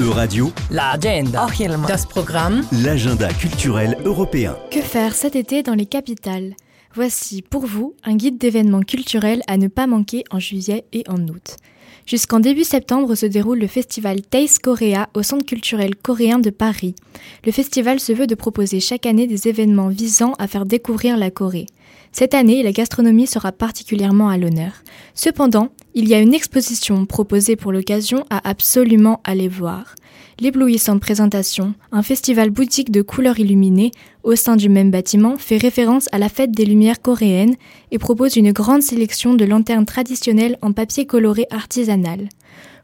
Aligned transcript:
E-Radio, 0.00 0.50
La 0.70 0.92
agenda. 0.92 1.44
Achilma. 1.44 1.86
Das 1.86 2.06
Programm. 2.06 2.62
l'agenda 2.72 3.28
culturel 3.34 3.98
européen. 4.04 4.56
Que 4.70 4.80
faire 4.80 5.14
cet 5.14 5.36
été 5.36 5.62
dans 5.62 5.74
les 5.74 5.84
capitales? 5.84 6.54
Voici 6.94 7.42
pour 7.42 7.66
vous 7.66 7.94
un 8.04 8.16
guide 8.16 8.38
d'événements 8.38 8.80
culturels 8.82 9.42
à 9.46 9.58
ne 9.58 9.68
pas 9.68 9.86
manquer 9.86 10.24
en 10.30 10.38
juillet 10.38 10.84
et 10.94 11.04
en 11.08 11.18
août. 11.28 11.56
Jusqu'en 12.06 12.40
début 12.40 12.64
septembre 12.64 13.14
se 13.14 13.26
déroule 13.26 13.58
le 13.58 13.66
festival 13.66 14.22
Taste 14.22 14.60
Korea 14.60 15.08
au 15.14 15.22
Centre 15.22 15.46
culturel 15.46 15.94
coréen 15.96 16.38
de 16.38 16.50
Paris. 16.50 16.94
Le 17.44 17.52
festival 17.52 18.00
se 18.00 18.12
veut 18.12 18.26
de 18.26 18.34
proposer 18.34 18.80
chaque 18.80 19.06
année 19.06 19.26
des 19.26 19.48
événements 19.48 19.88
visant 19.88 20.32
à 20.38 20.46
faire 20.46 20.66
découvrir 20.66 21.16
la 21.16 21.30
Corée. 21.30 21.66
Cette 22.12 22.34
année, 22.34 22.62
la 22.62 22.72
gastronomie 22.72 23.28
sera 23.28 23.52
particulièrement 23.52 24.28
à 24.28 24.36
l'honneur. 24.36 24.72
Cependant, 25.14 25.68
il 25.94 26.08
y 26.08 26.14
a 26.14 26.20
une 26.20 26.34
exposition 26.34 27.06
proposée 27.06 27.56
pour 27.56 27.72
l'occasion 27.72 28.24
à 28.30 28.48
absolument 28.48 29.20
aller 29.24 29.48
voir. 29.48 29.94
L'éblouissante 30.40 31.00
présentation, 31.00 31.74
un 31.92 32.02
festival 32.02 32.48
boutique 32.48 32.90
de 32.90 33.02
couleurs 33.02 33.38
illuminées 33.38 33.92
au 34.22 34.36
sein 34.36 34.56
du 34.56 34.68
même 34.68 34.90
bâtiment, 34.90 35.36
fait 35.36 35.58
référence 35.58 36.08
à 36.12 36.18
la 36.18 36.30
fête 36.30 36.50
des 36.50 36.64
Lumières 36.64 37.02
coréennes 37.02 37.56
et 37.90 37.98
propose 37.98 38.36
une 38.36 38.52
grande 38.52 38.82
sélection 38.82 39.34
de 39.34 39.44
lanternes 39.44 39.84
traditionnelles 39.84 40.56
en 40.62 40.72
papier 40.72 41.04
coloré 41.04 41.46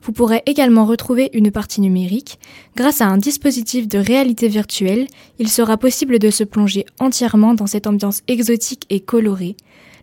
Vous 0.02 0.12
pourrez 0.12 0.42
également 0.46 0.84
retrouver 0.84 1.30
une 1.32 1.50
partie 1.50 1.80
numérique. 1.80 2.38
Grâce 2.76 3.00
à 3.00 3.06
un 3.06 3.18
dispositif 3.18 3.88
de 3.88 3.98
réalité 3.98 4.48
virtuelle, 4.48 5.06
il 5.38 5.48
sera 5.48 5.76
possible 5.76 6.18
de 6.18 6.30
se 6.30 6.44
plonger 6.44 6.86
entièrement 7.00 7.54
dans 7.54 7.66
cette 7.66 7.86
ambiance 7.86 8.22
exotique 8.28 8.84
et 8.90 9.00
colorée. 9.00 9.56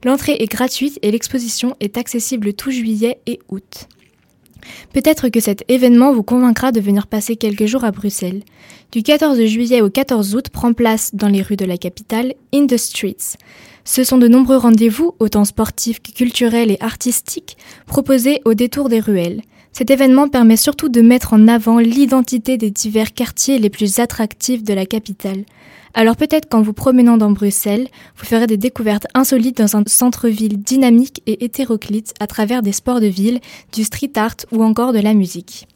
L'entrée 0.03 0.35
est 0.39 0.51
gratuite 0.51 0.99
et 1.01 1.11
l'exposition 1.11 1.75
est 1.79 1.97
accessible 1.97 2.53
tout 2.53 2.71
juillet 2.71 3.19
et 3.25 3.39
août. 3.49 3.87
Peut-être 4.93 5.29
que 5.29 5.39
cet 5.39 5.63
événement 5.69 6.13
vous 6.13 6.21
convaincra 6.21 6.71
de 6.71 6.79
venir 6.79 7.07
passer 7.07 7.35
quelques 7.35 7.65
jours 7.65 7.83
à 7.83 7.91
Bruxelles. 7.91 8.43
Du 8.91 9.01
14 9.01 9.43
juillet 9.45 9.81
au 9.81 9.89
14 9.89 10.35
août 10.35 10.49
prend 10.49 10.73
place 10.73 11.15
dans 11.15 11.27
les 11.27 11.41
rues 11.41 11.55
de 11.55 11.65
la 11.65 11.77
capitale 11.77 12.35
In 12.53 12.67
the 12.67 12.77
Streets. 12.77 13.37
Ce 13.85 14.03
sont 14.03 14.19
de 14.19 14.27
nombreux 14.27 14.57
rendez-vous, 14.57 15.15
autant 15.19 15.45
sportifs 15.45 15.99
que 15.99 16.11
culturels 16.11 16.69
et 16.69 16.77
artistiques, 16.79 17.57
proposés 17.87 18.41
au 18.45 18.53
détour 18.53 18.87
des 18.87 18.99
ruelles. 18.99 19.41
Cet 19.73 19.89
événement 19.89 20.29
permet 20.29 20.55
surtout 20.55 20.87
de 20.87 21.01
mettre 21.01 21.33
en 21.33 21.47
avant 21.47 21.79
l'identité 21.79 22.57
des 22.57 22.69
divers 22.69 23.13
quartiers 23.13 23.57
les 23.57 23.71
plus 23.71 23.97
attractifs 23.97 24.63
de 24.63 24.73
la 24.73 24.85
capitale. 24.85 25.45
Alors 25.95 26.15
peut-être 26.15 26.47
qu'en 26.47 26.61
vous 26.61 26.73
promenant 26.73 27.17
dans 27.17 27.31
Bruxelles, 27.31 27.87
vous 28.15 28.25
ferez 28.25 28.45
des 28.45 28.57
découvertes 28.57 29.07
insolites 29.15 29.57
dans 29.57 29.75
un 29.75 29.83
centre-ville 29.87 30.61
dynamique 30.61 31.23
et 31.25 31.43
hétéroclite 31.43 32.13
à 32.19 32.27
travers 32.27 32.61
des 32.61 32.71
sports 32.71 33.01
de 33.01 33.07
ville, 33.07 33.39
du 33.73 33.83
street 33.83 34.11
art 34.15 34.37
ou 34.51 34.63
encore 34.63 34.93
de 34.93 34.99
la 34.99 35.15
musique. 35.15 35.67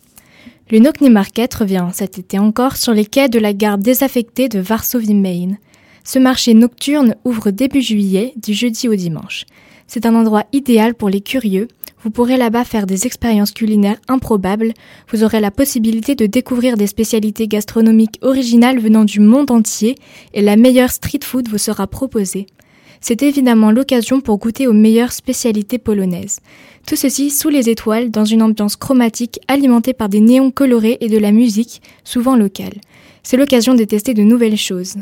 Le 0.70 0.80
Knockney 0.80 1.10
Market 1.10 1.54
revient 1.56 1.88
cet 1.92 2.20
été 2.20 2.38
encore 2.38 2.78
sur 2.78 2.94
les 2.94 3.06
quais 3.06 3.30
de 3.30 3.40
la 3.40 3.54
gare 3.54 3.78
désaffectée 3.78 4.48
de 4.48 4.60
Varsovie-Main. 4.60 5.56
Ce 6.04 6.20
marché 6.20 6.54
nocturne 6.54 7.16
ouvre 7.26 7.52
début 7.52 7.82
juillet, 7.82 8.34
du 8.36 8.54
jeudi 8.54 8.88
au 8.88 8.96
dimanche. 8.96 9.46
C'est 9.88 10.06
un 10.06 10.14
endroit 10.16 10.44
idéal 10.52 10.94
pour 10.94 11.10
les 11.10 11.22
curieux. 11.22 11.68
Vous 12.04 12.12
pourrez 12.12 12.38
là-bas 12.38 12.64
faire 12.64 12.86
des 12.86 13.08
expériences 13.08 13.52
culinaires 13.52 14.00
improbables. 14.08 14.74
Vous 15.12 15.24
aurez 15.24 15.40
la 15.40 15.52
possibilité 15.52 16.14
de 16.16 16.28
découvrir 16.28 16.78
des 16.78 16.88
spécialités 16.88 17.48
gastronomiques 17.48 18.20
originales 18.22 18.80
venant 18.80 19.04
du 19.04 19.20
monde 19.20 19.50
entier 19.50 19.96
et 20.34 20.42
la 20.42 20.56
meilleure 20.58 20.92
street 20.92 21.22
food 21.24 21.48
vous 21.50 21.58
sera 21.58 21.88
proposée. 21.88 22.46
C'est 23.02 23.24
évidemment 23.24 23.72
l'occasion 23.72 24.22
pour 24.22 24.38
goûter 24.38 24.68
aux 24.68 24.74
meilleures 24.74 25.12
spécialités 25.12 25.78
polonaises. 25.78 26.40
Tout 26.88 26.96
ceci 26.96 27.30
sous 27.30 27.50
les 27.50 27.70
étoiles 27.70 28.12
dans 28.12 28.26
une 28.26 28.42
ambiance 28.42 28.76
chromatique 28.76 29.40
alimentée 29.48 29.94
par 29.94 30.10
des 30.10 30.22
néons 30.22 30.52
colorés 30.52 30.98
et 31.02 31.10
de 31.10 31.18
la 31.18 31.32
musique, 31.32 31.82
souvent 32.04 32.36
locale. 32.36 32.82
C'est 33.24 33.38
l'occasion 33.38 33.76
de 33.76 33.84
tester 33.84 34.14
de 34.14 34.24
nouvelles 34.24 34.58
choses. 34.58 34.96